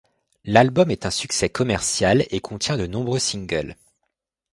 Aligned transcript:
L'album 0.45 0.89
est 0.89 1.05
un 1.05 1.11
succès 1.11 1.49
commercial 1.49 2.25
et 2.31 2.39
contient 2.41 2.75
de 2.75 2.87
nombreux 2.87 3.19
singles. 3.19 3.75